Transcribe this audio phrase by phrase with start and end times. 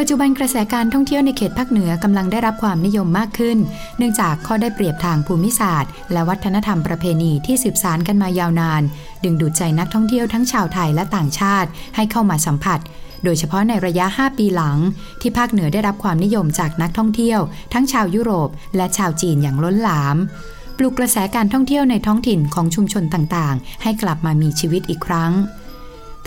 [0.00, 3.58] ปัจจุบันกระแสการท่องเที่ยวในเขตภาคเหนือกำลังได้รับความนิยมมากขึ้น
[3.98, 8.82] เนื่องจากข้อได้เปรียบทางภูมิศาสตร์ และวัฒนธรรมประเพณีที่สืบสานกันมายาวนาน
[9.24, 12.80] ดึงดูดใจนักท่องเที่ยวทั้งชาวไทยและต่างชาติ ให้เข้ามาสัมผัส
[13.24, 14.78] โดยเฉพาะในระยะ 5 ปีหลัง
[15.20, 17.40] ที่ภาคเหนือได้รับความนิยมจากนักท่องเที่ยว
[17.72, 20.16] ทั้งชาวยุโรป และชาวจีนอย่างล้นหลาม
[20.76, 25.32] ปลุกกระแสการท่องเที่ยวในท้องถิ่นของชุมชนต่างๆ ให้กลับมามีชีวิตอีกครั้ง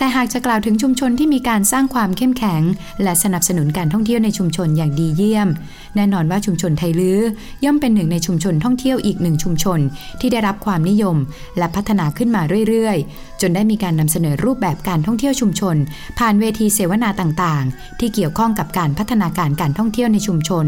[0.00, 2.62] แต่หากจะกล่าวถึงชุมชนที่มีการสร้างความเข้มแข็ง
[3.02, 5.48] และสนับสนุนการท่องเที่ยวในชุมชนอย่างดีเยี่ยม
[5.96, 7.20] แน่นอนว่าชุมชนไทยลื้อ
[7.64, 9.80] ย่อมเป็นหนึ่งในชุมชนท่องเที่ยวอีกหนึ่งชุมชน
[10.20, 11.16] ที่ได้รับความนิยม
[11.58, 15.76] และพัฒนาขึ้นมาเรื่อยๆ จนได้มีการนำเสนอรูปแบบการท่องเที่ยวชุมชน
[16.18, 20.66] ผ่านเวทีเสวนาต่างๆ ที่เกี่ยวข้องกับการพัฒนาการการท่องเที่ยวในชุมชน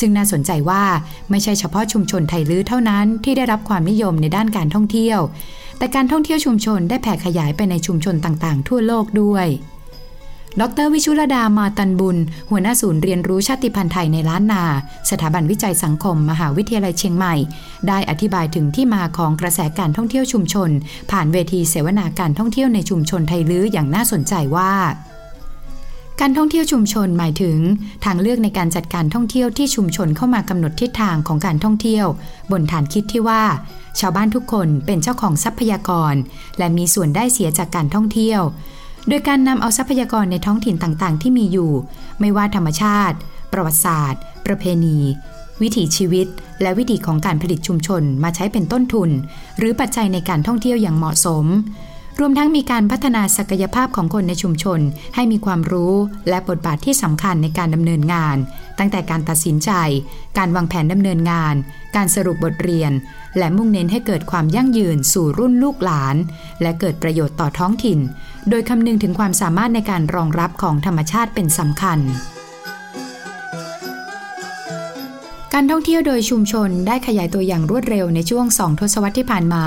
[0.00, 0.82] ซึ่งน่าสนใจว่า
[1.30, 5.20] ไม่ใช่เฉพาะชุมชนไทยลื้อเท่านั้นที่ได้รับความนิยมในด้านการท่องเที่ยว
[5.78, 9.48] แต่การท่องเที่ยวชุมชนได้แผ่ขยายไปในชุมชนต่างๆ ทั่วโลกด้วย
[10.60, 12.16] ดรวิชุลดามาตันบุญ
[12.50, 14.64] หัวหน้าศูนย์เรียนรู้ชาติพันธุ์ไทยในล้านนา
[15.10, 17.34] สถาบันวิจัยสังคม มหาวิทยาลัยเชียงใหม่
[17.88, 20.70] ได้อธิบายถึงที่มาของกระแสการท่องเที่ยวชุมชน
[21.10, 24.72] ผ่านเวทีเสวนาการท่องเที่ยวในชุมชนไทยลื้ออย่างน่าสนใจว่า
[26.24, 27.58] การท่องเที่ยวชุมชนหมายถึง
[28.04, 32.06] ทางเลือกในการจัดการท่องเที่ยวที่ชุมชนเข้ามากำหนดทิศทางของการท่องเที่ยว
[32.52, 33.42] บนฐานคิดที่ว่า
[34.00, 36.14] ชาวบ้านทุกคนเป็นเจ้าของทรัพยากร
[36.58, 38.40] และมีส่วนได้เสียจากการท่องเที่ยว
[39.08, 41.72] โดยการนำเอาทรัพยากรในท้องถิ่นต่างๆ ที่มีอยู่
[42.20, 43.16] ไม่ว่าธรรมชาติ
[43.52, 44.98] ประวัติศาสตร์ ประเพณี
[45.62, 46.26] วิถีชีวิต
[46.62, 49.10] และวิถีของการผลิตชุมชนมาใช้เป็นต้นทุน
[49.58, 51.46] หรือปัจจัยในการท่องเที่ยวอย่างเหมาะสม
[52.20, 54.80] รวมทั้งมีการพัฒนาศักยภาพของคนในชุมชน
[55.14, 55.94] ให้มีความรู้
[56.28, 58.36] และบทบาทที่สำคัญในการดำเนินงาน
[58.78, 59.70] ตั้งแต่การตัดสินใจ
[60.38, 61.54] การวางแผนดำเนินงาน
[61.96, 62.92] การสรุปบทเรียน
[63.38, 66.16] และมุ่งเน้นให้เกิดความยั่งยืนสู่รุ่นลูกหลาน
[66.62, 67.98] และเกิดประโยชน์ต่อท้องถิ่น
[68.48, 71.98] โดยคำนึงถึงความสามารถในการรองรับของธรรมชาติเป็นสำคัญ
[75.56, 79.64] การท่องเที่ยวโดยชุมชนได้ขยายตัวอย่างรวดเร็วในช่วง 2 ทศวรรษที่ผ่านมา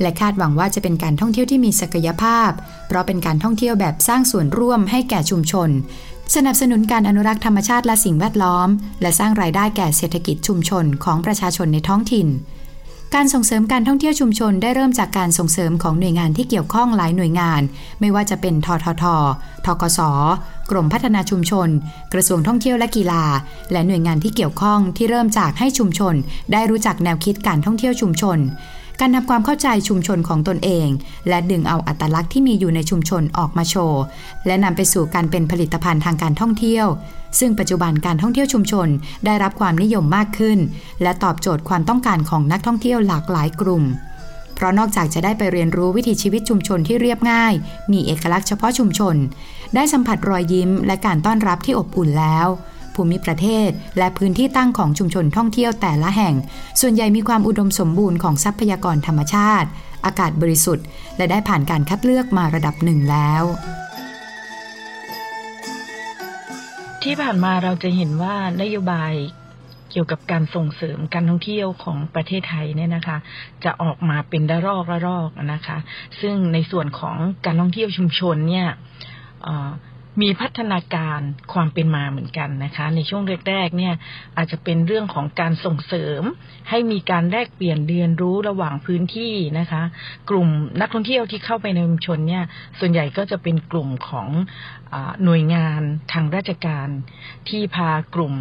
[0.00, 2.50] และคาดหวังว่าจะเป็นการท่องเที่ยวที่มีศักยภาพ
[2.88, 5.70] เพราะเป็นการท่องเที่ยวแบบสร้างส่วนร่วมให้แก่ชุมชน
[6.34, 8.68] สนับสนุนการอนุรักษ์ธรรมชาติและสิ่งแวดล้อม
[9.02, 12.28] และสร้างรายได้แก่เศรษฐกิจชุมชนของประชาชนในท้องถิ่น
[13.14, 17.62] การส่งเสริมการท่องเที่ยวชุมชนได้เริ่มจากการส่งเสริมของหน่วยงานที่เกี่ยวข้องหลายหน่วยงาน
[18.00, 19.04] ไม่ว่าจะเป็นททท
[19.66, 20.00] ทกศ
[20.70, 21.68] กรมพัฒนาชุมชน
[22.12, 23.24] กระทรวงท่องเที่ยวและกีฬา
[23.72, 26.14] และหน่วยงานที่เกี่ยวข้องที่เริ่มจากให้ชุมชน
[26.52, 28.38] ได้รู้จักแนวคิดการท่องเที่ยวชุมชน
[29.00, 30.88] การทำความเข้าใจชุมชนของตนเอง
[31.28, 34.02] และดึงเอาอัตลักษณ์ที่มีอยู่ในชุมชนออกมาโชว์
[34.46, 36.86] และนำไปสู่การเป็นผลิตภัณฑ์ทางการท่องเที่ยว
[37.38, 38.88] ซึ่งปัจจุบันการท่องเที่ยวชุมชน
[39.26, 40.58] ได้รับความนิยมมากขึ้น
[41.02, 43.84] และตอบโจทย์ความต้องการของนักท่องเที่ยวหลากหลายกลุ่ม
[44.54, 47.52] เพราะนอกจากจะได้ไปเรียนรู้วิถีชีวิตชุมชนที่เรียบง่าย
[47.92, 49.16] มีเอกลักษณ์เฉพาะชุมชน
[49.74, 52.46] ได้สัมผัสรอยยิ้ม และการต้อนรับที่อบอุ่นแล้ว
[52.96, 56.34] ภูมิประเทศ และพื้นที่ตั้งของชุมชนท่องเที่ยวแต่ละแห่ง
[56.80, 59.68] ส่วนใหญ่มีความอุดมสมบูรณ์ของทรัพยากรธรรมชาติ
[60.04, 60.86] อากาศบริสุทธิ์
[61.16, 63.44] และได้ผ่านการคัดเลือกมาระดับหนึ่งแล้ว
[67.02, 69.12] ที่ผ่านมาเราจะเห็นว่านโยบาย
[69.90, 73.18] เกี่ยวกับการส่งเสริมการท่องเที่ยวของประเทศไทยเนี่ยนะคะ
[73.64, 75.78] จะออกมาเป็นระลอกระลอกนะคะ
[76.20, 78.68] ซึ่งในส่วนของการท่องเที่ยวชุมชนเนี่ย
[80.22, 81.20] มีพัฒนาการ
[81.52, 83.94] ความเป็นมาเหมือนกันนะคะ ในช่วงแรกๆเนี่ย
[84.36, 86.22] อาจจะเป็นเรื่องของการส่งเสริม
[86.68, 89.82] ให้มีการแลกเปลี่ยนเรียนรู้ระหว่างพื้นที่นะคะ
[90.30, 90.48] กลุ่ม
[90.80, 92.44] นักท่องเที่ยวที่เข้าไปในชุมชนเนี่ย
[92.78, 94.28] ส่วนใหญ่ก็จะเป็นกลุ่มของ
[94.92, 94.94] อ
[95.24, 95.80] หน่วยงาน
[96.12, 96.88] ทางราชการ
[97.48, 98.34] ที่พากลุ่ม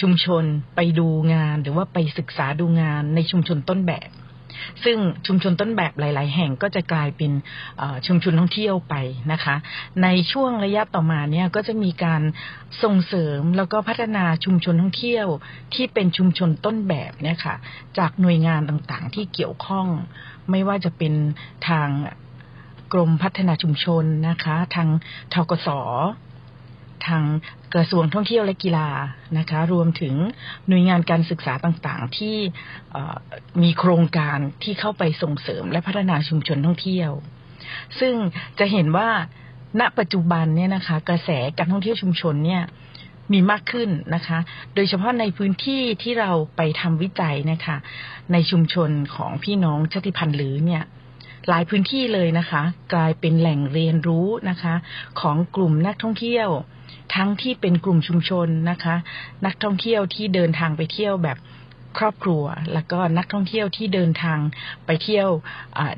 [0.00, 0.44] ชุมชน
[0.76, 4.08] ไปดูงานหรือว่าไปศึกษาดูงานในชุมชนต้นแบบ
[4.84, 7.32] ซึ่งชุมชนต้นแบบหลาย ๆ แห่งก็จะกลายเป็น
[8.06, 8.94] ชุมชนท่องเที่ยวไป
[9.32, 9.56] นะคะ
[10.02, 12.22] ในช่วงระยะต่อมาเนี่ยก็จะมีการ
[12.82, 15.26] ส่งเสริมแล้วก็พัฒนาชุมชนท่องเที่ยว
[15.74, 17.54] ที่เป็นชุมชนต้นแบบเนี่ยค่ะ
[17.98, 19.86] จากหน่วยงานต่าง ๆ ที่เกี่ยวข้อง
[20.50, 21.14] ไม่ว่าจะเป็น
[21.68, 21.88] ทาง
[22.92, 24.88] กรมพัฒนาชุมชนนะคะ ทาง
[25.34, 25.68] ทกส
[27.06, 27.24] ทาง
[27.74, 28.88] กระทรวงท่องเที่ยวและกีฬา
[29.38, 30.14] นะคะ รวมถึง
[30.68, 32.36] หน่วยงานการศึกษาต่างๆ ที่
[33.62, 37.10] มีโครงการที่เข้าไปส่งเสริมและพัฒนาชุมชนท่องเที่ยว
[38.00, 38.14] ซึ่ง
[38.58, 39.08] จะเห็นว่า
[39.80, 42.62] ณปัจจุบันเนี่ยนะคะ กระแสการท่องเที่ยวชุมชนเนี่ย
[43.32, 44.38] มีมากขึ้นนะคะ
[44.74, 47.76] โดยเฉพาะในพื้นที่ที่เราไปทำวิจัยนะคะ
[48.32, 50.84] ในชุมชนของพี่น้องชาติพันธุ์หรือเนี่ย
[51.48, 52.62] หลายพื้นที่เลยนะคะ
[52.94, 54.74] กลายเป็นแหล่งเรียนรู้นะคะ
[55.20, 56.48] ของกลุ่มนักท่องเที่ยว
[57.14, 58.94] ทั้งที่เป็นกลุ่มชุมชนนะคะ
[59.46, 61.38] นักท่องเที่ยวที่เดินทางไปเที่ยวแบบ
[61.98, 64.38] ครอบครัว แล้วก็นักท่องเที่ยวที่เดินทาง
[64.86, 65.28] ไปเที่ยว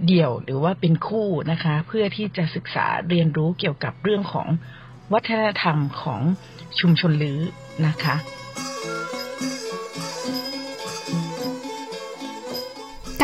[0.06, 4.48] เดี่ยวหรือว่าเป็นคู่นะคะ เพื่อที่จะศึกษาเรียนรู้เกี่ยวกับเรื่องของ
[5.12, 6.20] วัฒนธรรมของ
[6.80, 7.40] ชุมชนลือ
[7.86, 8.16] นะคะ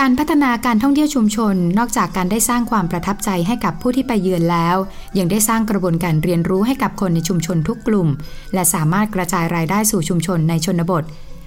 [0.02, 4.76] การพัฒนาการท่องเที่ยวชุมชน นอกจากการได้สร้างความประทับใจให้กับผู้ที่ไปเยือนแล้ว
[5.18, 8.08] ยังได้สร้างกระบวนการเรียนรู้ให้กับคนในชุมชนทุกกลุ่ม
[8.54, 11.04] และสามารถกระจายรายได้สู่ชุมชนในชนบท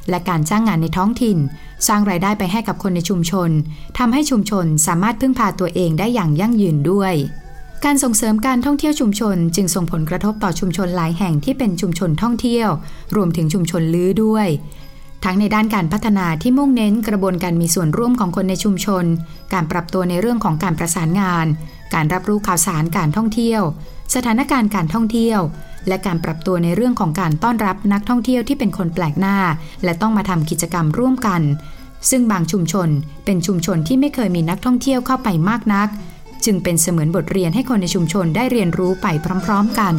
[0.10, 1.38] และการจ้างงานในท้องถิ่น
[1.88, 3.50] สร้างรายได้ไปให้กับคนในชุมชน
[3.98, 7.14] ทำให้ชุมชนสามารถพึ่งพาตัวเองได้อย่างยั่งยืนด้วย
[7.86, 12.70] การส่งเสริมการท่องเที่ยวชุมชน จึงส่งผลกระทบต่อชุมชนหลายแห่งที่เป็นชุมชนท่องเที่ยว
[13.16, 14.48] รวมถึงชุมชนลื้อด้วย
[15.24, 19.06] ทั้งในด้านการพัฒนาที่มุ่งเน้นกระบวนการมีส่วนร่วมของคนในชุมชน
[19.54, 21.46] การปรับตัวในเรื่องของการประสานงาน
[21.94, 23.62] การรับรู้ข่าวสารการท่องเที่ยว
[24.16, 25.40] สถานการณ์การท่องเที่ยว
[25.88, 29.38] และการปรับตัวในเรื่องของการต้อนรับนักท่องเที่ยวที่เป็นคนแปลกหน้า
[29.84, 31.42] และต้องมาทำกิจกรรมร่วมกัน
[32.10, 32.90] ซึ่งบางชุมชน
[33.26, 35.88] เป็นชุมชนที่ไม่เคยมีนักท่องเที่ยวเข้าไปมากนัก
[36.46, 39.08] จึงเป็นเสมือนบทเรียนให้คนในชุมชนได้เรียนรู้ไป
[39.46, 39.96] พร้อม ๆ กัน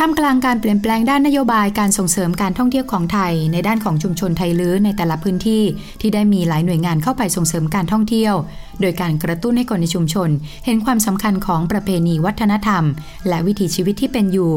[0.00, 5.62] ทำกลางการเปลี่ยนแปลงด้านนโยบายการส่งเสริมการท่องเที่ยวของไทย ในด้านของชุมชนไทยลื้อในแต่ละพื้นที่
[6.00, 8.34] ที่ได้มีหลายหน่วยงานเข้าไปส่งเสริมการท่องเที่ยว
[8.80, 10.30] โดยการกระตุ้นให้คนในชุมชน
[10.64, 12.84] เห็นความสำคัญของประเพณีวัฒนธรรม
[13.28, 14.52] และวิถีชีวิตที่เป็นอยู่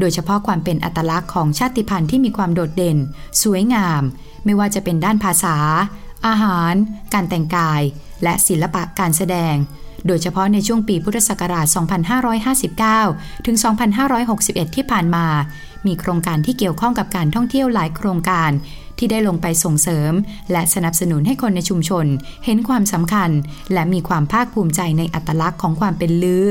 [0.00, 2.98] โดยเฉพาะความเป็นอัตลักษณ์ของชาติพันธุ์ที่มีความโดดเด่น
[3.42, 4.02] สวยงาม
[4.44, 5.56] ไม่ว่าจะเป็นด้านภาษา
[6.26, 6.74] อาหาร
[7.14, 7.82] การแต่งกาย
[8.22, 9.54] และศิลปะการแสดง
[10.06, 11.66] โดยเฉพาะในช่วงปีพุทธศักราช
[12.96, 13.56] 2559 ถึง
[14.16, 15.26] 2561 ที่ผ่านมา
[15.86, 18.50] มีโครงการที่เกี่ยวข้องกับการท่องเที่ยวหลายโครงการ
[18.98, 20.12] ที่ได้ลงไปส่งเสริม
[20.52, 22.06] และสนับสนุนให้คนในชุมชน
[22.44, 23.30] เห็นความสำคัญ
[23.72, 26.46] และมีความภาคภูมิใจในอัตลักษณ์ของความเป็นลือ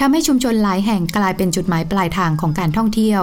[0.00, 3.22] ทำให้ชุมชนหลายแห่งกลายเป็นจุดหมายปลายทางของการท่องเที่ยว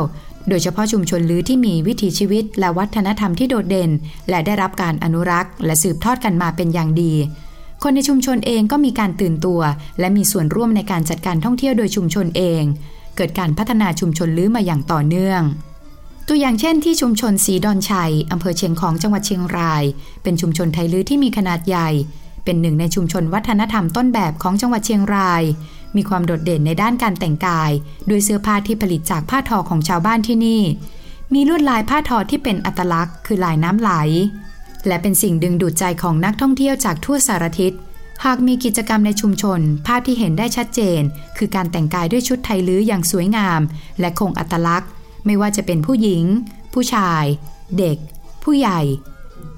[0.50, 3.92] โดยเฉพาะชุมชนลื้อที่มีวิถีชีวิตและวัฒนธรรมที่โดดเด่น
[4.30, 7.14] และได้รับการอนุรักษ์ และสืบทอดกันมาเป็นอย่างดี
[7.84, 9.62] คนในชุมชนเองก็มีการตื่นตัว
[10.00, 12.64] และมีส่วนร่วมในการจัดการท่องเที่ยวโดยชุมชนเอง
[13.16, 15.42] เกิดการพัฒนาชุมชนลื้อมาอย่างต่อเนื่อง
[16.28, 19.84] ตัวอย่างเช่นที่ชุมชนสีดอนชัยอำเภอเชียงของจังหวัดเชียงราย
[20.24, 21.90] เป็นชุมชนไทยลื้อที่มีขนาดใหญ่
[22.44, 25.44] เป็นหนึ่งในชุมชนวัฒนธรรมต้นแบบของจังหวัดเชียงราย
[25.96, 27.72] มีความโดดเด่นในด้านการแต่งกาย
[28.10, 30.62] ด้วยเสื้อผ้าที่ผลิตจากผ้าทอของชาวบ้านที่นี่
[31.34, 33.92] มีลวดลายผ้าทอที่เป็นอัตลักษณ์ คือลายน้ำไหล
[34.88, 37.74] และเป็นสิ่งดึงดูดใจของนักท่องเที่ยวจากทั่วสารทิศ
[38.26, 41.02] หากมีกิจกรรมในชุมชน ภาพที่เห็นได้ชัดเจน
[41.38, 43.62] คือการแต่งกายด้วยชุดไทยลื้ออย่างสวยงาม
[44.00, 44.90] และคงอัตลักษณ์
[45.26, 46.24] ไม่ว่าจะเป็นผู้หญิง
[46.74, 47.24] ผู้ชาย
[47.78, 47.98] เด็ก
[48.44, 48.82] ผู้ใหญ่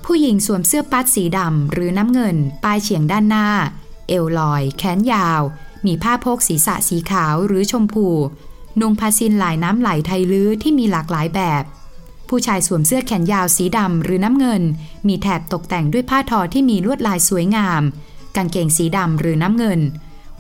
[0.05, 3.47] ผู้หญิงสวมเสื้อปัดสีดำหรือน้ำเงินป้ายเฉียงด้านหน้า
[4.07, 5.41] เอวลอย แขนยาว
[5.85, 8.07] มีผ้าโพกศีรษะสีขาวหรือชมพู
[8.79, 11.63] นุ่งผ้าซินลายน้ำไหลไทยลื้อที่มีหลากหลายแบบ
[12.31, 14.63] ผู้ชายสวมเสื้อแขนยาวสีดำหรือน้ำเงิน
[15.07, 17.81] มีแถบตกแต่งด้วยผ้าทอที่มีลวดลายสวยงาม
[18.35, 19.79] กางเกงสีดำหรือน้ำเงิน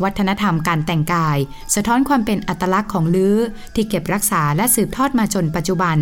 [0.03, 1.37] วัฒนธรรมการแต่งกาย
[1.75, 3.37] สะท้อนความเป็นอัตลักษณ์ของลื้อ
[3.75, 5.97] ที่เก็บรักษาและสืบทอดมาจนปัจจุบัน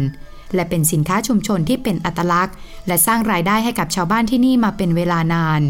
[0.55, 2.55] และเป็นสินค้าชุมชนที่เป็นอัตลักษณ์
[2.87, 5.61] และสร้างรายได้ให้กับชาวบ้านที่นี่มาเป็นเวลานาน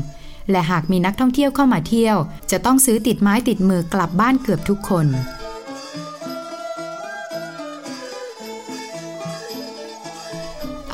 [0.52, 2.18] และหากมีนักท่องเที่ยวเข้ามาเที่ยว
[2.52, 5.08] จะต้องซื้อติดไม้ติดมือกลับบ้านเกือบทุกคน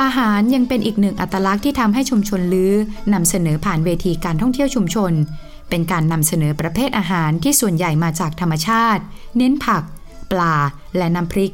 [0.01, 2.73] อาหารยังเป็นอีกหนึ่งอัตลักษณ์ที่ทำให้ชุมชนลื้อ
[3.13, 5.13] นำเสนอผ่านเวทีการท่องเที่ยวชุมชน
[5.69, 9.03] เป็นการนำเสนอประเภทอาหารที่ส่วนใหญ่มาจากธรรมชาติ
[9.37, 9.83] เน้นผัก
[10.31, 10.55] ปลา
[10.97, 11.53] และน้ำพริก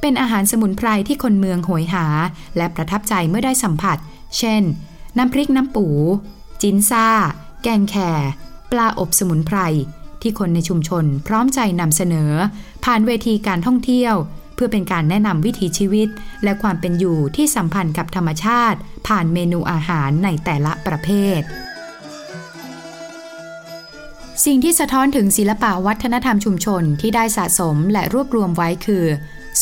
[0.00, 2.06] เป็นอาหารสมุนไพรที่คนเมืองหวยหา
[2.56, 3.98] และประทับใจเมื่อได้สัมผัส
[4.38, 4.62] เช่น
[5.18, 5.86] น้ำพริกน้ำปู
[6.62, 7.08] จินซ่า
[7.62, 8.10] แกงแข่
[8.72, 9.58] ปลาอบสมุนไพร
[10.22, 12.32] ที่คนในชุมชนพร้อมใจนำเสนอ
[12.84, 14.14] ผ่านเวทีการท่องเที่ยว
[14.56, 16.08] เพื่อเป็นการแนะนำวิถีชีวิต
[16.44, 21.08] และความเป็นอยู่ที่สัมพันธ์กับธรรมชาติ ผ่านเมนูอาหารในแต่ละประเภ
[21.38, 21.40] ท
[24.44, 29.04] สิ่งที่สะท้อนถึงศิลปะวัฒนธรรมชุมชนที่ได้สะสมและรวบรวมไว้คือ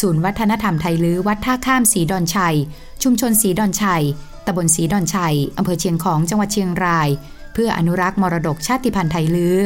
[0.00, 2.56] ศูนย์วัฒนธรรมไทยลื้อวัดท่าข้ามสีดอนชัย
[3.02, 4.04] ชุมชนสีดอนชัย
[4.46, 7.08] ตำบลศรีดอนชัยอำเภอเชียงของจังหวัดเชียงราย
[7.52, 9.58] เพื่ออนุรักษ์มรดกชาติพันธุ์ไทยลื้อ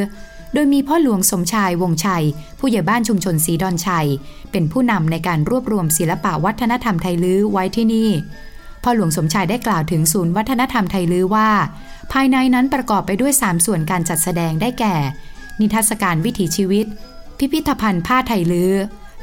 [0.53, 2.23] โดยมีพ่อหลวงสมชายวงชัย
[2.59, 4.07] ผู้ใหญ่บ้านชุมชนศรีดอนชัย
[4.51, 8.09] เป็นผู้นำในการรวบรวมศิลปะวัฒนธรรมไทยลื้อไว้ที่นี่
[8.83, 11.49] พ่อหลวงสมชายได้กล่าวถึงศูนย์วัฒนธรรมไทยลื้อว่า
[12.11, 14.95] ภายในนั้นประกอบไปด้วย 3 ส่วนการจัดแสดงได้แก่
[15.59, 16.85] นิทรรศการวิถีชีวิต
[17.37, 18.73] พิพิธภัณฑ์ผ้าไทยลื้อ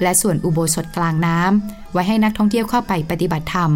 [0.03, 3.71] และส่วนอุโบสถกลางน้ำไว้ให้นักท่องเที่ยวเข้าไปปฏิบัติธรรม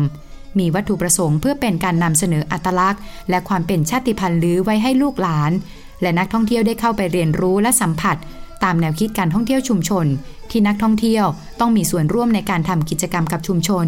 [0.59, 5.53] มีวัตถุประสงค์เพื่อเป็นการนำเสนออัตลักษณ์ และความเป็นชาติพันธุ์ลือไว้ให้ลูกหลาน
[6.03, 8.17] และนักท่องเที่ยวได้เข้าไปเรียนรู้และสัมผัส
[8.65, 10.07] ตามแนวคิดการท่องเที่ยวชุมชน
[10.51, 11.25] ที่นักท่องเที่ยว
[11.61, 13.87] ต้องมีส่วนร่วมในการทำกิจกรรมกับชุมชน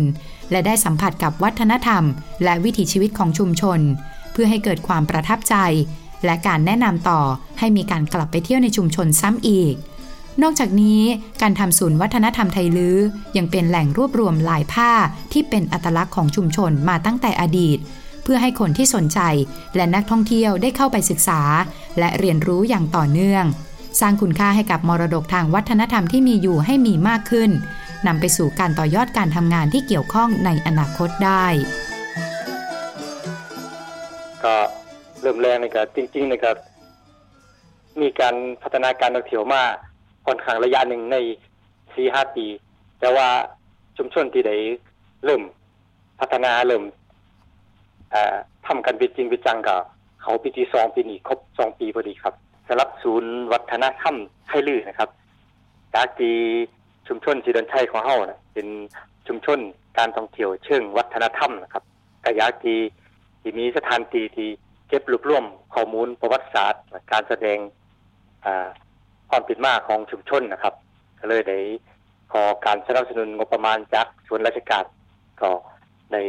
[0.51, 2.03] และได้สัมผัสกับวัฒนธรรม
[2.45, 3.81] และวิถีชีวิตของชุมชน
[4.33, 5.57] เพื่อให้เกิดความประทับใจ
[6.25, 7.21] และการแนะนำต่อ
[7.59, 9.75] ให้มีการกลับไปเที่ยวในชุมชนซ้ำอีก
[10.43, 11.03] นอกจากนี้
[11.43, 12.99] การทำศูนย์วัฒนธรรมไทยลื้อ
[13.37, 14.91] ยังเป็นแหล่งรวบรวมลายผ้า
[15.33, 17.79] ที่เป็นอัตลักษณ์ของชุมชนมาตั้งแต่อดีต
[18.23, 19.21] เพื่อให้คนที่สนใจ
[19.77, 21.41] และนักท่องเที่ยวได้เข้าไปศึกษา
[21.99, 23.45] และเรียนรู้อย่างต่อเนื่อง
[24.01, 27.51] สร้างคุณค่าให้กับมรดกทางวัฒนธรรมที่มีอยู่ให้มีมากขึ้น
[28.07, 31.47] นำไปสู่การต่อยอดการทำงานที่เกี่ยวข้องในอนาคตได้
[34.45, 34.55] ก็
[35.21, 36.57] เริ่มแรงนะครับจริงๆนะครับ
[38.01, 39.63] มีการพัฒนาการท่องเที่ยวมา
[40.27, 41.17] ค่อนข้างระยะหนึ่งใน
[41.95, 42.47] สี่ห้าปี
[43.01, 43.29] แต่ว่า
[43.97, 44.57] ชุมชนที่ได้
[45.25, 45.43] เริ่ม
[46.21, 46.83] พัฒนาเริ่ม
[48.67, 49.81] ทำกันเป็นจริงเป็นจังกับ
[50.23, 52.35] เขาปีที่สองปีนี้ครบสองปีพอดีครับ
[52.69, 54.17] สำหรับศูนย์วัฒนธรรม
[54.47, 55.11] ไทยลือนะครับ
[55.95, 56.37] จากที่
[57.09, 58.67] ชุมชนสีดันชัยของเฮานะเป็น
[59.29, 59.59] ชุมชน
[59.99, 61.85] การท่องเที่ยวเชิงวัฒนธรรมนะครับ
[62.25, 62.79] กอยากที่
[63.41, 64.49] ที่มีสถานที่ที่
[64.89, 67.59] เก็บรวบรวมข้อมูลประวัติศาสตร์ การแสดง
[69.31, 70.75] ความเป็นมาของชุมชนนะครับ
[71.19, 71.59] ก็เลยได้
[72.33, 74.85] ขอการสนับสนุนงบประมาณจากส่วนราชการ
[75.43, 75.51] ก็
[76.13, 76.23] ได้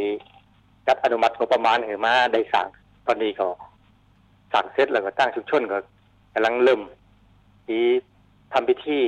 [0.87, 2.67] จัดอนุมัติงบประมาณให้มาได้สั่ง
[3.05, 3.47] ตอนนี้ก็
[4.53, 5.77] สั่งเสร็จแล้วก็ตั้งชุมชนก็
[6.33, 6.81] กำลังเริ่ม
[7.67, 7.83] ที่
[8.53, 8.99] ทำพิธี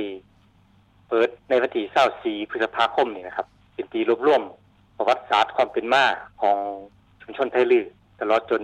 [1.08, 4.42] เปิดในวันที่24พฤษภาคมนี่นะครับ เป็นปีรวบรวม
[4.96, 6.04] ประวัติศาสตร์ความเป็นมา
[6.42, 6.58] ของ
[7.22, 7.84] ชุมชนไทลือ
[8.20, 8.62] ตลอดจน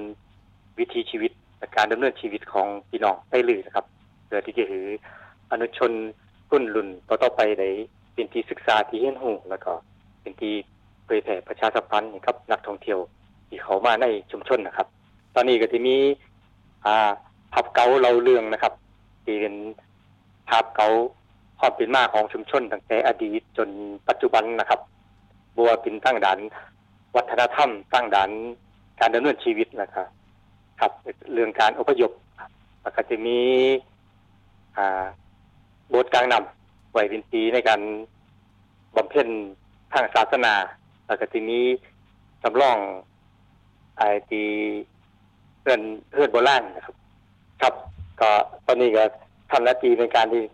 [0.78, 3.86] วิถีชีวิตและการดำเนินชีวิตของพี่น้องไทลือนะครับ
[4.26, 4.86] เพื่อที่จะถือ
[5.50, 5.92] อนุชน
[6.50, 7.68] รุ่นรุ่นต่อๆไปได้
[8.14, 9.72] เป็นที่ศึกษาที่เห็นหูแล้วก็
[10.22, 10.54] เป็นที่
[11.06, 12.98] เผยแผ่ประชาสัมพันธ์กับนักท่องเที่ยว
[13.48, 14.86] ที่เขามาในชุมชนนะครับ
[15.34, 15.96] ตอนนี้ก็จะมี
[16.84, 17.10] อ่า
[17.52, 18.72] ภาพเก่าเราเรื่องนะครับ
[19.24, 19.54] ที่เป็น
[20.50, 20.88] ภาพเก่า
[21.60, 23.68] ความเป็นมาของชุมชนตั้งแต่อดีตจน
[24.08, 24.80] ปัจจุบันนะครับ
[25.56, 26.38] บัวเป็นตั้งด่าน
[27.16, 28.30] วัฒนธรรม ตั้งด่าน
[29.00, 30.06] การดำเนินชีวิตนะครับ
[30.80, 30.92] ครับ
[31.32, 32.10] เรื่องการอพยพ
[32.82, 33.38] แล้วก็จะมี
[34.76, 35.04] อ่า
[35.88, 37.80] โบสถ์กลางนำไว้เป็นปีในการ
[38.96, 39.28] บำเพ็ญ
[39.92, 40.54] ทางศาสนา
[41.12, 41.60] แล้วก็จะมี
[42.42, 42.78] จำลอง
[43.98, 44.42] ไอที
[45.60, 46.96] เพื่อนเพื่อนโบราณนะครับ
[47.62, 47.74] ครับ
[48.20, 48.30] ก็
[48.66, 49.04] ตอนนี้ก็
[49.50, 50.44] ทำหน้าที่ในการที่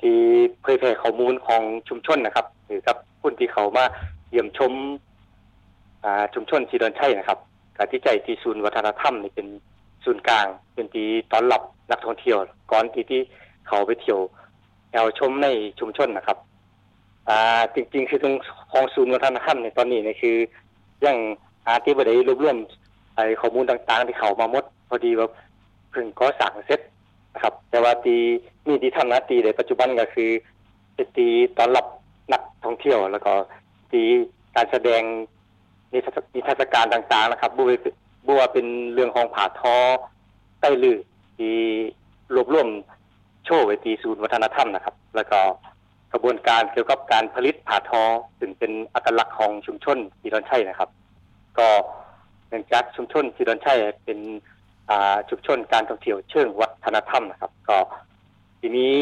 [0.00, 0.16] ที่
[0.62, 3.84] เผยแพร่ข้อมูลของชุมชนนะครับหรือกับผู้ที่เขามา
[4.28, 4.72] เยี่ยมชม
[6.04, 7.38] อ่าชุมชนสีดอนชัยนะครับ
[7.76, 9.46] การที่ใจที่ศูนย์วัฒนธรรมนี่เป็น
[10.04, 12.38] ศูนย์กลาง เป็นที่ต้อนรับนักท่องเที่ยว
[12.72, 13.20] ก่อนที่ที่
[13.68, 14.20] เขาไปเที่ยว
[14.92, 15.48] แอวชมใน
[15.80, 16.38] ชุมชนนะครับ
[17.28, 18.34] อ่าจริง ๆ คือตรง
[18.72, 20.36] ของศูนย์วัฒนธรรมในตอนนี้เนี่ยคือ
[21.04, 21.16] ยัง
[21.66, 22.56] หาที่บ่ได้รวบรวม
[23.14, 25.28] ไอ้ข้อมูลต่างๆ ที่เขามาหมด พอดีว่า
[25.90, 26.80] เพิ่งก่อสร้างเสร็จ
[27.34, 28.16] นะครับ แต่ว่าตี
[28.66, 30.30] มีที่ทำหน้าที่ในปัจจุบันก็คือ
[30.94, 31.86] เป็นตีตอนรับ
[32.32, 33.32] นักท่องเที่ยว แล้วก็
[33.92, 34.02] ตี
[34.56, 35.02] การแสดง
[35.92, 37.66] นิทรรศการต่างๆนะครับบัว
[38.28, 39.76] บัวเป็นเรื่องของผาท้อ
[40.60, 40.98] ใต้ลือ
[41.38, 41.56] ที่
[42.34, 42.68] รวบรวม
[43.44, 45.40] โชว์ไว้ตีศูนย์วัฒนธรรมนะครับ แล้วก็
[46.12, 48.02] กระบวนการเกี่ยวกับการผลิตผาทอ
[48.38, 50.90] ซึ่งเป็นอัตลักษณ์ของชุมชนสีดอนชัยนะครับ
[51.58, 51.68] ก็
[52.48, 54.18] เนื่องจากชุมชนสีดอนชัยเป็น
[54.90, 57.78] อ่าชุมชนการท่องเที่ยวเชิงวัฒนธรรมนะครับ ก็
[58.60, 58.94] ทีนี้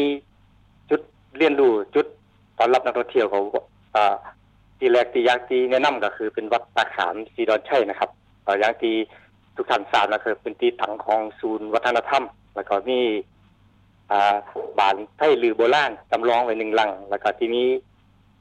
[0.89, 1.01] จุด
[1.37, 2.05] เรียนรู้จุด
[2.57, 3.41] ตอนรับนักท่องเที่ยวเขา
[3.95, 4.15] อ่า
[4.77, 8.09] ที่แรกที่อยากที่แนะนำก็คือเป็นวัดตาขามสีดอนชัยนะครับ
[8.59, 8.95] อย่างที่
[9.55, 12.23] ทุกท่านทราบนะคือเป็นที่ตั้งของศูนย์วัฒนธรรม
[12.55, 13.05] แล้วก็มีอ่
[14.79, 17.67] บานไทยลือโบราณจำลองไว้หนึ่งลัง แล้วก็ทีนี้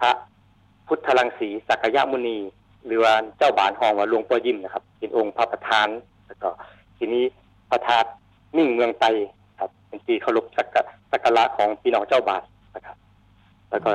[0.00, 0.12] พระ
[0.86, 2.38] พุทธลังสีสักยมุนี
[2.86, 5.88] หรือว่าเจ้าบานห้องว่าหลวงพ่อยิ้มนะครับ เป็นองค์พระประธาน
[6.26, 6.48] แล้วก็
[6.98, 7.24] ทีนี้
[7.70, 8.08] พระธาตุ
[8.56, 9.04] มิ่งเมืองไต
[9.60, 12.42] ครับเป็นที่เคารพสักกะสักการะของพี่น้องเจ้าบาท
[12.76, 12.96] นะครับ
[13.70, 13.90] แล้วก็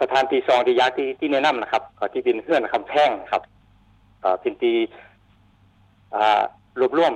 [0.00, 3.42] สถานที่สองที่ยากที่ที่แนะนำนะครับก็ที่เป็นเพื่อนคำแพงครับ
[4.40, 4.74] เป็นที่
[6.80, 7.14] รวบรวม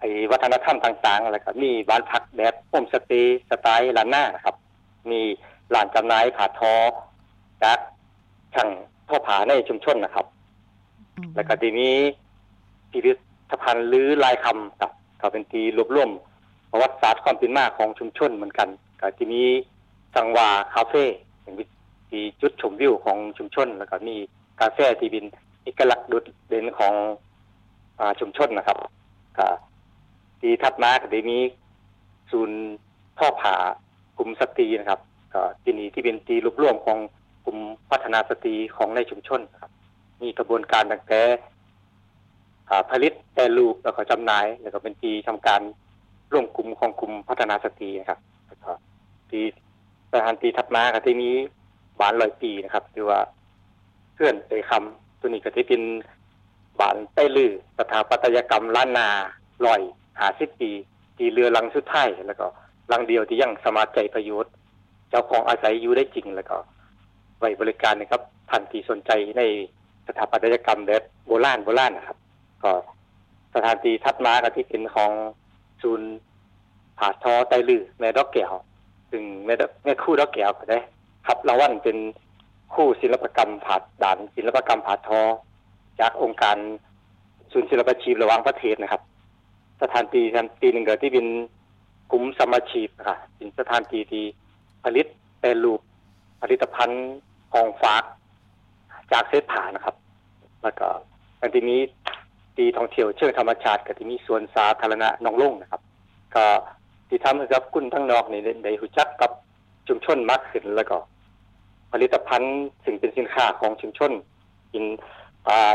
[0.00, 4.56] ไอ้วัฒนธรรมต่างๆอะไรครับ มีบ้านพักแบบโฮมสเตย์สไตล์ล้านหน้านะครับ
[5.10, 5.20] มี
[5.74, 6.74] ร้านจำหน่ายผ้าทอ
[7.62, 7.78] จาก
[8.54, 8.68] ช่าง
[9.08, 10.26] ทอผ้าในชุมชนนะครับ
[11.34, 11.94] แล้วก็ทีนี้
[12.90, 13.12] พิพิ
[13.50, 16.10] ธภัณฑ์หรือลายคำครับก็เป็นที่รวบรวม
[16.70, 18.68] ประวัติศาสตร์ความเป็นมาของชุมชนเหมือนกัน
[19.00, 19.46] ก็ทีนี้
[20.14, 21.04] สังวาคาเฟ่
[21.42, 21.54] เป็น
[22.10, 24.16] ที่จุดชมวิวของชุมชน แล้วก็มี
[24.60, 25.24] กาแฟที่เป็น
[25.62, 26.94] เอกลักษณ์โดดเด่นของ
[27.98, 28.78] อาชุมชนนะครับ
[29.38, 29.46] ก็
[30.40, 31.38] ที่ถัดมาก็ได้มี
[32.30, 32.60] ศูนย์
[33.18, 33.56] พ่อผา
[34.18, 35.00] กลุ่มสตรีนะครับ
[35.34, 36.98] ก็ที่นี่ที่เป็นตีรวบรวมของ
[37.44, 37.58] กลุ่ม
[37.90, 39.72] พัฒนาสตรีของในชุมชนครับ
[40.22, 41.22] มีกระบวนการตั้งแต่
[42.90, 45.60] ผลิตแต่รูปแล้วก็จำหน่าย แล้วก็เป็นปีทำการ
[46.32, 48.70] ร่วมกลุ่มของกลุ่มพัฒนาสตรีนะครับแล้วก็
[49.30, 49.40] ปี
[50.12, 51.34] สถานปีถัดมาก็ที่นี้
[52.00, 53.20] บานลอยปีนะครับหรือว่า
[54.14, 55.82] เพื่อนเอยคำตัวนี้ก็ที่เป็น
[56.80, 59.08] บานใต้ลือสถาปัตยกรรมล้านนา
[59.66, 59.80] ลอย
[60.20, 60.70] หาสิบปี
[61.16, 62.46] ที่เรือลังสุดท้ายแล้วก็
[62.92, 64.52] ลังเดียวที่ยังสมาใจประโยชน์
[65.10, 66.56] เจ้าของอาศัยอยู่ได้จริงแล้วก็
[67.38, 69.42] ไว้บริการนะครับท่านที่สนใจใน
[70.06, 72.18] สถาปัตยกรรมแบบโบราณโบราณนะครับ
[72.64, 72.72] ก็
[73.54, 75.12] สถานที่ทัดมากับที่เป็นของ
[75.82, 76.10] ศูนย์
[76.98, 78.52] ผาทอไตลือแม่ดอกแก้ว
[79.10, 80.78] ซึ่งแม่แม่คู่ดอกแก้วก็ได้
[81.26, 81.98] ครับรางวัลเป็น
[82.74, 85.20] คู่ศิลปกรรมผาดด่านศิลปกรรมผาทอ
[86.00, 86.56] จากองค์การ
[87.52, 89.02] ศูนย์ศิลปชีพระหว่างประเทศนะครับ
[89.82, 91.26] สถานที่ทันปีหนึ่งก็ที่เป็น
[92.12, 94.24] กลุ่มสมาชีพครับเป็นสถานที่ที่
[94.84, 95.06] ผลิต
[95.40, 95.80] แปรรูป
[96.42, 97.04] ผลิตภัณฑ์
[97.52, 98.04] ของฝาก
[99.12, 99.96] จากเศษผ่านะครับ
[100.62, 100.88] แล้วก็
[101.40, 101.80] อันที่นี้
[102.56, 105.82] ตีท่องเที่ยวเชิงธรรมชาติกับที่มีสวนสาธารณะนองล่งนะครับ
[106.34, 106.46] ก็
[107.08, 109.30] ที่ทำให้กับคุณทั้งนอกนี่ได้หูจักกับ
[109.88, 110.96] ชุมชนมากขึ้นแล้วก็
[111.92, 114.12] ผลิตภัณฑ์สิ่งเป็นสินค้าของชุมชน
[114.72, 114.84] กิน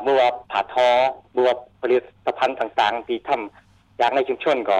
[0.03, 0.88] เมื่อว่าผาทอ
[1.33, 1.95] เมื่อว่าผลิ
[2.27, 3.64] ตภัณฑ์ต่างๆ ที่ทำ
[3.98, 4.80] อยางในชุมชนก็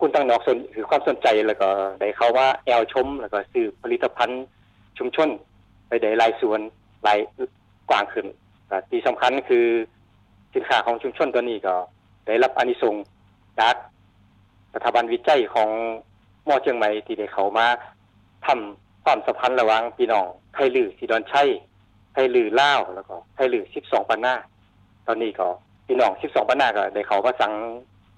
[0.00, 1.68] คุณตั้งนอกสนคือความสนใจแล้วก็
[2.00, 4.44] ได้เขาว่าแอลชม แล้วก็ซื้อผลิตภัณฑ์
[4.98, 5.28] ชุมชน
[5.88, 6.60] ไปได้รายส่วน
[7.06, 7.18] ราย
[7.90, 8.26] กว้างขึ้น
[8.90, 9.66] ที่สำคัญคือ
[10.54, 11.74] สินค้าของชุมชนตัวนี้ก็
[12.26, 13.04] ได้รับอานิสงส์
[13.60, 13.74] จาก
[14.74, 15.70] สถาบันวิจัยของ
[16.48, 17.66] มอเชียงใหม่ที่ได้เขามา
[18.46, 21.48] ทำความสัมพันธ์ระหว่างพี่น้องไทยลือสีดอนชัย
[22.12, 24.34] ไทยลือล่าวแล้วก็ไทยลือสิบสองปันหน้า
[25.06, 25.48] ตอนนี้ก็
[25.86, 27.52] พี่น้องสิบสองปันหน้าก็ได้เขามาสั่ง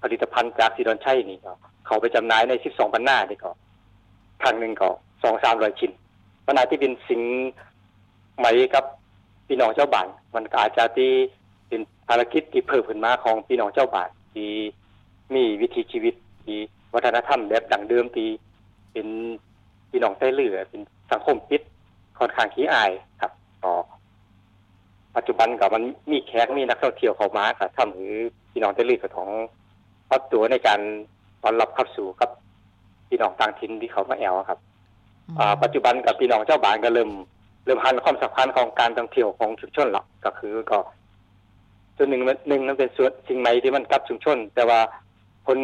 [0.03, 1.51] ผลิตภัณฑ์จากสีดอนชัยนี่ก็
[1.85, 3.51] เขาไปจำหน่ายในสิบสองปันหน้านี่ก็
[4.41, 4.89] ครั้งหนึ่งก็
[5.23, 5.91] สองสามร้อยชิ้น
[6.45, 7.21] ปัญหาที่เป็นสิ่ง
[8.37, 8.83] ใหม่กับ
[9.47, 11.11] พี่น้องเจ้าบ้านมันอาจจะที่
[11.67, 14.49] เป็นภารกิจที่เพิ่มขึ้นมาของพี่น้องเจ้าบ้านที่
[15.35, 16.57] มีวิถีชีวิตที่
[16.93, 18.29] วัฒนธรรมแบบดังเดิมที่
[18.93, 19.07] เป็น
[19.89, 21.61] พี่น้องใต้เรือเป็นสังคมปิด
[22.19, 23.31] ค่อนข้างขี้อายครับ
[23.63, 23.73] ก็
[25.15, 28.05] ปัจจุบันก็มันมีแขกมีนักท่องเที่ยวเข้ามาก็ทำให้
[28.51, 29.29] พี่น้องใต้เรือก็ท้อง
[30.13, 30.79] รับตัวในการ
[31.43, 32.29] ต้อนรับเข้าสู่กับ
[33.07, 34.59] พี่น้องต่างถิ่นที่เขามาแอลครับ
[35.39, 37.11] อ่าปัจจุบันกับพี่น้องเจ้าบ้านก็เริ่ม
[37.65, 40.79] เริ่มหันความสำคัญของการท่องเที่ยวของชุมชนหลักก็คือก็
[41.97, 44.79] ส่วนหนึ่งหนึ่งนั้นเป็นส่วนสิ่งใหม่ที่มันกับชุมชน แต่ว่า
[45.45, 45.59] ผล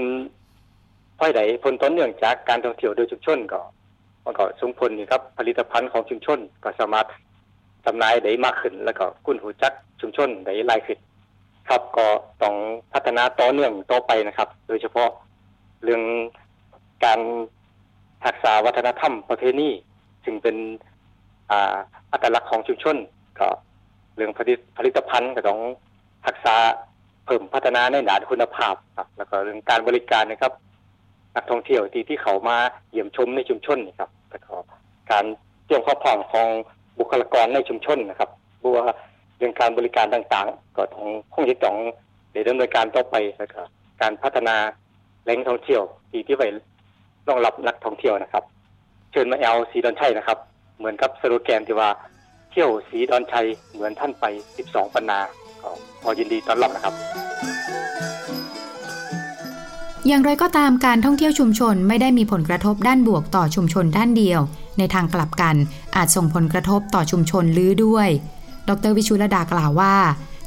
[1.20, 3.60] พ้อยใดผลต้นเนื่องจากการท่องเที่ยวโดยชุมชนก็
[4.26, 7.08] มันก็ส่งผลนี่ครับ ผลิตภัณฑ์ของชุมชนก็สามารถ
[7.86, 11.00] จำหน่ายได้มากขึ้น แล้วก็คุณหูจักชุมชนได้หลายขึ้น
[11.70, 12.08] ครับก็
[12.44, 12.56] ต้อง
[12.94, 15.10] พัฒนาต่อเนื่องต่อไปนะครับ โดยเฉพาะ
[15.84, 16.02] เรื่อง
[17.06, 17.20] การ
[18.28, 19.70] รักษาวัฒนธรรมประเพณี
[20.24, 20.56] ซึ่งเป็น
[21.52, 21.76] อ่า
[22.12, 22.98] อัตลักษณ์ของชุมชน
[23.40, 23.48] ก็
[24.16, 25.60] เรื่องผลิตผลิตภัณฑ์ก็ต้อง
[26.28, 26.56] รักษา
[27.26, 30.54] เพิ่มพัฒนาในด้านคุณภาพครับ แล้วก็เรื่องการบริการนะครับ
[31.36, 32.58] นักท่องเที่ยวที่ที่เขามา
[32.92, 34.54] เยี่ยมชมในชุมชนนี่ครับแล้วก็
[35.12, 35.26] การ
[35.66, 36.48] เตรียมความพร้อมของ
[37.00, 38.30] บุคลากรในชุมชนนะครับ
[38.64, 38.80] บัว
[39.40, 41.76] เรื่องการบริการต่างๆ ก็ต้องคงจะต้อง
[42.48, 43.62] ดำเนินการต่อไปแล้วก็
[44.02, 44.56] การพัฒนา
[45.24, 46.48] แหล่งท่องเที่ยวที่ที่ไว้
[47.28, 48.44] รองรับนักท่องเที่ยวนะครับ
[49.12, 50.38] เชิญมาแอลสีดอนชัยนะครับ
[50.78, 51.90] เหมือนกับสโลแกนที่ว่า
[52.52, 54.26] เที่ยวสีดอนชัยเหมือนท่านไป
[54.64, 55.20] 12 ปันนา
[55.62, 55.70] ก็
[56.02, 56.94] พอยินดีต้อนรับนะครับ
[60.08, 64.40] อย่างไรก็ตามการท่องเที่ยวชุมชนไม่ได้มีผลกระทบด้านบวกต่อชุมชนด้านเดียว
[64.78, 65.56] ในทางกลับกัน
[65.96, 68.10] อาจส่งผลกระทบต่อชุมชนลื้อด้วย
[68.70, 69.96] ดรวิชุรดากล่าวว่า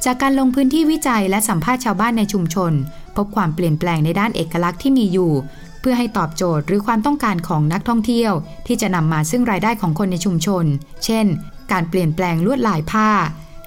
[0.04, 2.72] จากการลงพื้นที่วิจัยและสัมภาษณ์ชาวบ้านในชุมชน
[3.16, 5.32] พบความเปลี่ยนแปลงในด้านเอกลักษณ์ที่มีอยู่
[5.80, 8.32] เพื่อให้ตอบโจทย์หรือความต้องการของนักท่องเที่ยว
[8.66, 10.64] ที่จะนำมาซึ่งรายได้ของคนในชุมชน
[11.04, 11.26] เช่น
[11.72, 13.08] การเปลี่ยนแปลงลวดลายผ้า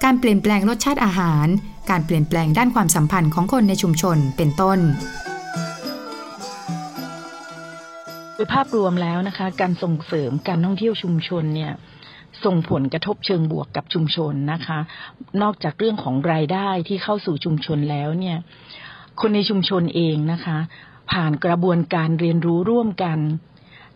[0.04, 1.46] การเปลี่ยนแปลงรสชาติอาหาร
[1.90, 4.78] การเปลี่ยนแปลงด้านความสัมพันธ์ของคนในชุมชน เป็นต้น
[8.34, 11.72] โดยภาพรวมแล้วนะคะ การส่งเสริมการท่องเที่ยวชุมชนเนี่ย
[12.44, 14.78] ส่งผลกระทบเชิงบวกกับชุมชนนะคะ
[15.42, 18.38] นอกจากเรื่องของรายได้ที่เข้าสู่ชุมชนแล้วเนี่ย
[19.20, 20.58] คนในชุมชนเองนะคะ
[21.12, 23.18] ผ่านกระบวนการเรียนรู้ร่วมกัน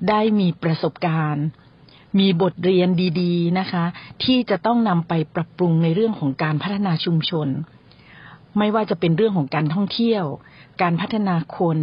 [0.09, 1.47] ได้มีประสบการณ์
[2.19, 2.89] มีบทเรียน
[3.21, 3.85] ดีๆนะคะ
[4.25, 7.49] ที่จะต้องนำไปปรับปรุงในเรื่องของการพัฒนาชุมชน
[8.59, 10.25] ไม่ว่าจะเป็นเรื่องของการท่องเที่ยว
[10.83, 11.79] การพัฒนาคน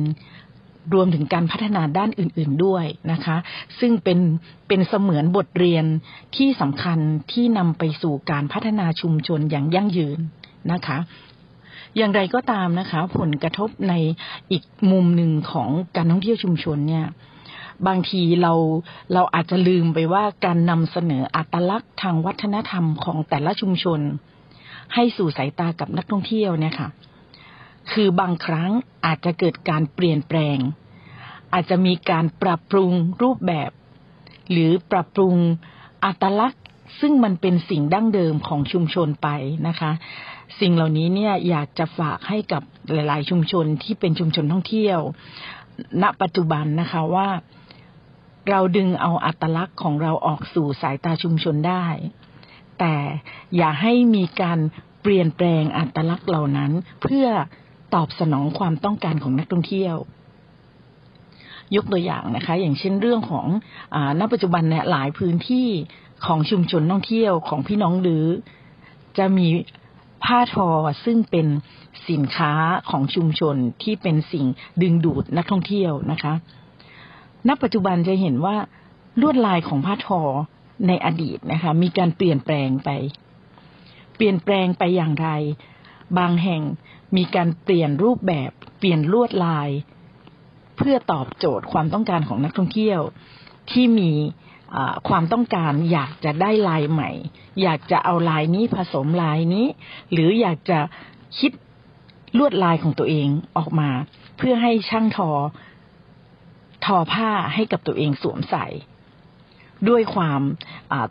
[0.94, 3.38] รวมถึงการพัฒนาด้านอื่น ๆด้วยนะคะ
[3.80, 4.20] ซึ่งเป็น
[4.68, 5.86] เป็นเสมือนบทเรียน
[6.36, 7.00] ที่สำคัญ
[7.32, 10.20] ที่นำไปสู่การพัฒนาชุมชนอย่างยั่งยืน
[10.72, 10.98] นะคะ
[11.98, 13.94] อย่างไรก็ตามนะคะ ผลกระทบใน
[14.52, 17.06] อีกมุมหนึ่งของการท่องเที่ยวชุมชนเนี่ย
[17.88, 18.54] บางทีเรา
[19.14, 24.00] เราอาจจะลืมไปว่าการนำเสนออัตลักษณ์ทางวัฒนธรรมของแต่ละชุมชน
[24.94, 26.88] ให้สู่สายตากับนักท่องเที่ยวเนี่ยค่ะ
[27.92, 28.72] คือบางครั้ง
[29.06, 30.58] อาจจะเกิดการเปลี่ยนแปลง
[31.54, 33.72] อาจจะมีการปรับปรุงรูปแบบ
[34.52, 35.36] หรือปรับปรุง
[36.06, 36.64] อัตลักษณ์
[37.00, 39.28] ซึ่งมันเป็นสิ่งดั้งเดิมของชุมชนไป
[39.68, 39.92] นะคะ
[40.60, 45.00] สิ่งเหล่านี้เนี่ยอยากจะฝากให้กับหลาย ๆ ชุมชนที่เป็นชุมชนท่องเที่ยว
[46.02, 47.30] ณปัจจุบันนะคะว่า
[48.50, 51.86] เราดึงเอาอัตลักษณ์ของเราออกสู่สายตาชุมชนได้
[52.80, 52.96] แต่
[53.56, 54.60] อย่าให้มีการ
[55.02, 56.72] เปลี่ยนแปลงอัตลักษณ์เหล่านั้น
[57.02, 57.28] เพื่อ
[57.94, 59.96] ตอบสนองความต้องการของนักท่องเที่ยว
[61.76, 63.48] ยกตัวอย่างนะคะ อย่างเช่นเรื่องของ
[63.96, 65.68] อณปัจจุบันเนี่ยหลายพื้นที่
[66.26, 68.26] ของชุมชนท่องเที่ยวของพี่น้องหรือ
[69.18, 69.48] จะมี
[70.24, 70.70] ผ้าทอ
[71.06, 71.48] ซึ่งเป็น
[72.10, 72.54] สินค้า
[72.90, 74.46] ของชุมชนที่เป็นสิ่ง
[74.82, 76.34] ดึงดูดนักท่องเที่ยวนะคะ
[77.48, 78.56] ณ ปัจจุบันจะเห็นว่า
[79.22, 80.22] ลวดลายของผ้าทอ
[80.88, 82.90] ในอดีตนะคะ มีการเปลี่ยนแปลงไป
[84.16, 85.30] เปลี่ยนแปลงไปอย่างไร
[86.18, 86.64] บางแห่ง
[87.18, 89.70] มีการเปลี่ยนรูปแบบเปลี่ยนลวดลาย
[90.78, 93.00] เพื่อตอบโจทย์ความต้องการของนักท่องเที่ยว
[93.72, 94.12] ที่มี
[95.10, 97.12] ความต้องการอยากจะได้ลายใหม่
[97.62, 99.66] อยากจะเอาลายนี้ผสมลายนี้
[100.12, 100.80] หรืออยากจะ
[101.40, 101.52] คิด
[102.38, 103.90] ลวดลายของตัวเองออกมา
[104.38, 105.32] เพื่อให้ช่างทอ
[106.86, 108.66] ทอผ้าให้กับตัวเองสวมใส่
[109.90, 110.42] ด้วยความ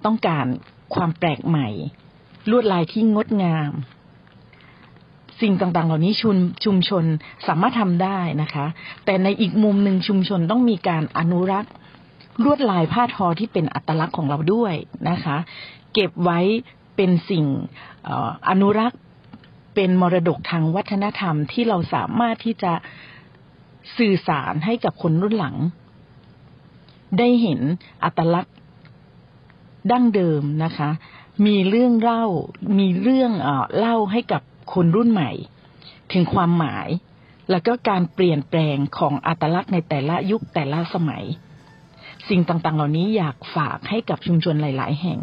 [0.04, 0.46] ต้องการ
[0.94, 1.68] ความแปลกใหม่
[2.50, 3.72] ลวดลายที่งดงาม
[5.40, 7.04] สิ่งต่างๆ เหล่านี้ชุมชุมชน
[7.46, 8.66] สามารถทำได้นะคะ
[9.04, 11.72] แต่ในอีกมุมหนึ่งชุมชนต้องมีการอนุรักษ์
[12.44, 14.74] ลวดลายผ้าทอที่เป็นอัตลักษณ์ของเราด้วย
[15.10, 15.36] นะคะ
[15.94, 16.40] เก็บไว้
[16.96, 17.44] เป็นสิ่ง
[18.48, 19.00] อนุรักษ์
[19.74, 22.72] เป็นมรดกทางวัฒนธรรมที่เราสามารถที่จะ
[23.98, 25.56] สื่อสารให้กับคนรุ่นหลัง
[27.18, 27.60] ได้เห็น
[28.04, 28.54] อัตลักษณ์
[29.92, 30.90] ดั้งเดิมนะคะ
[31.46, 32.24] มีเรื่องเล่า
[32.78, 33.32] มีเรื่อง
[33.78, 35.30] เล่าให้กับ คนรุ่นใหม่
[36.12, 36.88] ถึงความหมาย
[37.50, 41.24] แล้วก็การเปลี่ยนแปลงของอัตลักษณ์ในแต่ละยุคแต่ละสมัย
[42.28, 45.20] สิ่งต่างๆ เหล่านี้อยากฝากให้กับชุมชนหลาย ๆ แห่ง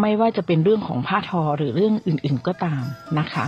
[0.00, 2.82] ไม่ว่าจะเป็นเรื่องของผ้าทอหรือเรื่องอื่น ๆ ก็ตาม
[3.18, 3.46] นะคะ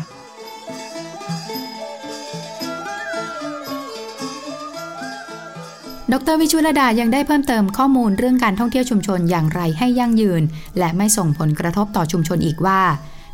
[6.12, 10.42] ดรวิชุลดายังได้เพิ่มเติมข้อมูลเรื่องการท่องเที่ยวชุมชนอย่างไรให้ยั่งยืน
[10.78, 12.80] และไม่ส่งผลกระทบต่อชุมชนอีกว่า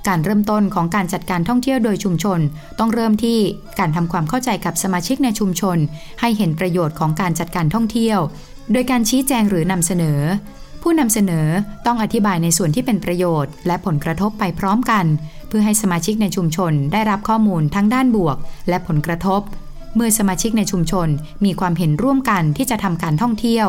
[0.08, 2.40] การเริ่มต้นของการจัดการท่องเที่ยวโดยชุมชน
[2.78, 3.38] ต้องเริ่มที่
[3.78, 5.78] การทำความเข้าใจกับสมาชิกในชุมชน
[6.20, 8.18] ให้เห็นประโยชน์ของการจัดการท่องเที่ยว
[8.72, 10.20] โดยการชี้แจงหรือนำเสนอ
[10.82, 11.46] ผู้นำเสนอ
[11.86, 15.04] ต้องอธิบายในส่วนที่เป็นประโยชน์ และผลกระทบไปพร้อมกัน
[15.48, 18.36] เพื่อให้สมาชิกในชุมชนได้รับข้อมูลทั้งด้านบวก
[18.68, 19.40] และผลกระทบ
[19.96, 21.08] เมื่อสมาชิกในชุมชน
[21.44, 23.66] มีความเห็นร่วมกันที่จะทำการท่องเที่ยว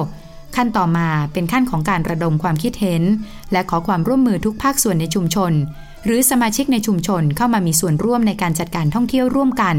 [0.55, 3.03] ขั้นต่อมาเป็นขั้นของการระดมความคิดเห็น
[3.51, 5.51] และขอความร่วมมือทุกภาคส่วนในชุมชน
[6.05, 9.75] หรือสมาชิกในชุมชนเข้ามามีส่วนร่วมในการจัดการท่องเที่ยวร่วมกัน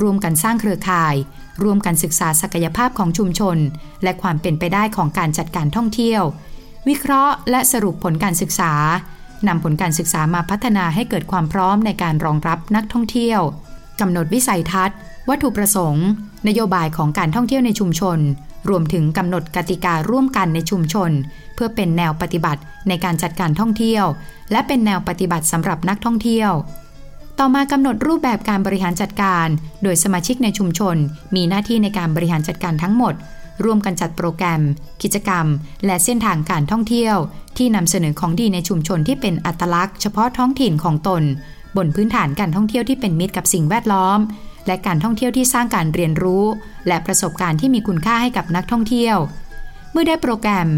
[0.00, 1.14] ร่วมกันสร้างเครือข่าย
[1.62, 3.56] ร่วมกันศึกษาศักยภาพของชุมชน
[4.02, 6.22] และความเป็นไปได้ของการจัดการท่องเที่ยว
[6.88, 8.72] วิเคราะห์และสรุปผลการศึกษา
[9.48, 13.40] นำผลการศึกษามาพัฒนาให้เกิดความพร้อมในการรองรับนักท่องเที่ยว
[14.00, 16.06] กำหนดวิสัยทัศน์ วัตถุประสงค์
[16.48, 18.18] นโยบายของการท่องเที่ยวในชุมชน
[18.68, 21.10] รวมถึงกำหนดกติการ่วมกันในชุมชน
[21.54, 24.04] เพื่อเป็นแนวปฏิบัติในการจัดการท่องเที่ยว
[24.52, 26.50] และเป็นแนวปฏิบัติสำหรับนักท่องเที่ยว
[27.38, 29.46] ต่อมากำหนดรูปแบบการบริหารจัดการ
[29.82, 30.96] โดยสมาชิกในชุมชน
[31.34, 33.14] มีหน้าที่ในการบริหารจัดการทั้งหมด
[33.64, 34.62] ร่วมกันจัดโปรแกรม
[35.02, 35.46] กิจกรรม
[35.86, 37.16] และเส้นทางการท่องเที่ยว
[37.56, 41.22] ที่นำเสนอของดีในชุมชนที่เป็นอัตลักษณ์เฉพาะท้องถิ่นของตน
[41.76, 44.18] บนพื้นฐานการท่องเที่ยวที่เป็นมิตรกับสิ่งแวดล้อม
[44.66, 46.44] และการท่องเที่ยวที่สร้างการเรียนรู้
[46.88, 49.16] และประสบการณ์ที่มีคุณค่าให้กับนักท่องเที่ยว
[49.92, 50.68] เมื่อได้โปรแกรม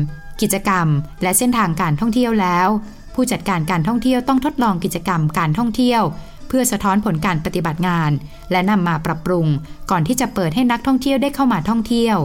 [0.41, 0.87] กิจกรรม
[1.23, 2.69] และเส้นทางการท่องเที่ยวแล้ว
[3.15, 6.03] ผู้จัดการการท่องเที่ยวต้องทดลองกิจกรรมการท่องเที่ยว
[6.49, 8.11] เพื่อสะท้อนผลการปฏิบัติงาน
[8.51, 9.47] และนำมาปรับปรุง
[9.91, 12.17] ก่อนที่จะเปิดให้นักท่องเที่ยวได้เข้ามาท่องเที่ยว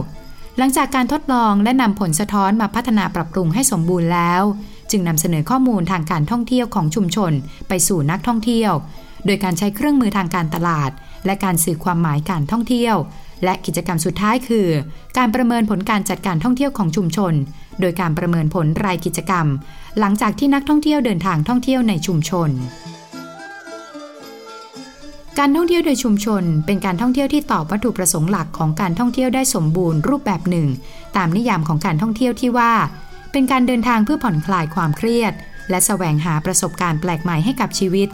[0.58, 4.42] หลังจากการทดลองและนำผลสะท้อนมาพัฒนาปรับปรุงให้สมบูรณ์แล้ว
[4.90, 7.32] จึงนำเสนอข้อมูลทางการท่องเที่ยวของชุมชน
[7.68, 8.72] ไปสู่นักท่องเที่ยว
[9.26, 10.90] โดยการใช้เครื่องมือทางการตลาด
[11.26, 12.96] และการสื่อความหมายการท่องเที่ยว
[13.44, 14.68] และกิจกรรมสุดท้ายคือ
[15.18, 17.32] การประเมินผลการจัดการท่องเที่ยวของชุมชน
[17.80, 19.46] โดยการประเมินผลรายกิจกรรม
[19.98, 22.50] หลังจากที่นักท่องเที่ยวเดินทางท่องเที่ยวในชุมชน
[25.38, 30.68] การท่องเที่ยวโดยชุมชน เป็นการท่องเที่ยวที่ตอบวัตถุประสงค์หลักของการท่องเที่ยวได้สมบูรณ์รูปแบบหนึ่ง
[31.16, 32.72] ตามนิยามของการท่องเที่ยวที่ว่า
[33.32, 35.32] เป็นการเดินทางเพื่อผ่อนคลายความเครียด
[35.70, 38.08] และแสวงหาประสบการณ์แปลกใหม่ให้กับชีวิต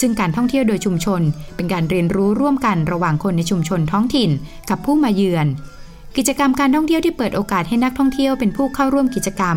[0.00, 1.22] ซึ่งการท่องเที่ยวโดยชุมชน
[1.56, 4.30] เป็นการเรียนรู้ร่วมกันระหว่างคนในชุมชนท้องถิ่น
[4.70, 5.46] กับผู้มาเยือน
[6.16, 9.56] กิจกรรมการท่องเที่ยวที่เปิดโอกาสให้นักท่องเที่ยวเป็นผู้เข้าร่วมกิจกรรม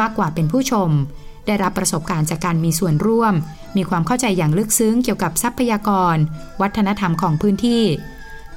[0.00, 0.90] มากกว่าเป็นผู้ชม
[1.46, 3.34] ได้รับประสบการณ์จากการมีส่วนร่วม
[3.76, 6.16] มีความเข้าใจอย่างลึกซึ้งเกี่ยวกับทรัพยากร
[6.60, 7.82] วัฒนธรรมของพื้นที่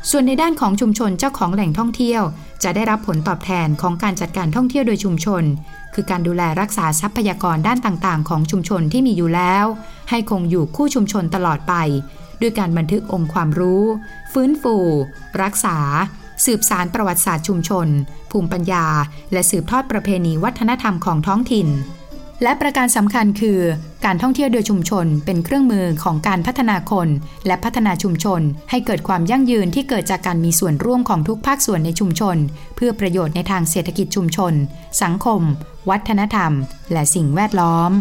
[0.10, 2.22] ส่วนในด้านของชุมชนเจ้าของแหล่งท่องเที่ยว
[2.64, 5.44] จะได้รับผลตอบแทนของการจัดการท่องเที่ยวโดยชุมชน
[5.94, 9.66] คือการดูแลรักษาทรัพยากรด้านต่างๆ ของชุมชนที่มีอยู่แล้ว
[10.10, 11.74] ให้คงอยู่คู่ชุมชนตลอดไป
[12.42, 13.84] ด้วยการบันทึกองค์ความรู้
[14.34, 14.76] ฟื้นฟู
[15.44, 15.78] รักษา
[16.46, 17.88] สืบสารประวัติศาสตร์ชุมชน
[18.32, 18.86] ภูมิปัญญา
[19.34, 21.68] และสืบทอดประเพณีวัฒนธรรมของท้องถิ่น
[22.44, 23.60] และประการสำคัญคือ
[24.06, 27.08] การท่องเที่ยวโดยชุมชนเป็นเครื่องมือของการพัฒนาคน
[27.48, 32.38] และพัฒนาชุมชน ให้เกิดความยั่งยืนที่เกิดจากการมีส่วนร่วมของทุกภาคส่วนในชุมชน
[32.76, 34.54] เพื่อประโยชน์ในทางเศรษฐกิจชุมชน
[35.04, 35.42] สังคม
[35.90, 36.52] วัฒนธรรม
[36.92, 37.92] และสิ่งแวดล้อม